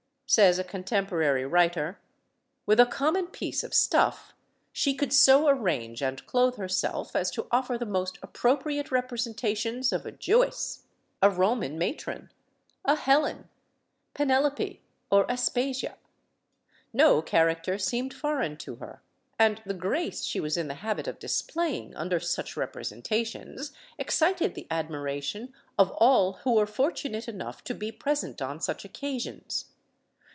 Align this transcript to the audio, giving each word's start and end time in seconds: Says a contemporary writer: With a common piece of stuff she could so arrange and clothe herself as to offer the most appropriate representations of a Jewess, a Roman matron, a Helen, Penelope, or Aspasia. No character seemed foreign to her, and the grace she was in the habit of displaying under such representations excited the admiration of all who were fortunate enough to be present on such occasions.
Says 0.25 0.57
a 0.57 0.63
contemporary 0.63 1.45
writer: 1.45 1.99
With 2.65 2.79
a 2.79 2.85
common 2.85 3.27
piece 3.27 3.65
of 3.65 3.73
stuff 3.73 4.33
she 4.71 4.93
could 4.95 5.11
so 5.11 5.49
arrange 5.49 6.01
and 6.01 6.25
clothe 6.25 6.55
herself 6.55 7.17
as 7.17 7.29
to 7.31 7.47
offer 7.51 7.77
the 7.77 7.85
most 7.85 8.17
appropriate 8.23 8.93
representations 8.93 9.91
of 9.91 10.05
a 10.05 10.11
Jewess, 10.13 10.83
a 11.21 11.29
Roman 11.29 11.77
matron, 11.77 12.31
a 12.85 12.95
Helen, 12.95 13.49
Penelope, 14.13 14.81
or 15.09 15.29
Aspasia. 15.29 15.97
No 16.93 17.21
character 17.21 17.77
seemed 17.77 18.13
foreign 18.13 18.55
to 18.59 18.75
her, 18.75 19.01
and 19.37 19.61
the 19.65 19.73
grace 19.73 20.23
she 20.23 20.39
was 20.39 20.55
in 20.55 20.69
the 20.69 20.75
habit 20.75 21.09
of 21.09 21.19
displaying 21.19 21.93
under 21.93 22.21
such 22.21 22.55
representations 22.55 23.73
excited 23.99 24.55
the 24.55 24.65
admiration 24.71 25.53
of 25.77 25.91
all 25.91 26.35
who 26.45 26.53
were 26.53 26.65
fortunate 26.65 27.27
enough 27.27 27.65
to 27.65 27.73
be 27.75 27.91
present 27.91 28.41
on 28.41 28.61
such 28.61 28.85
occasions. 28.85 29.65